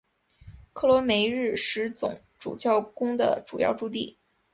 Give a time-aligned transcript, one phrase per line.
[0.73, 4.17] 克罗梅日什总主教宫的主要驻地。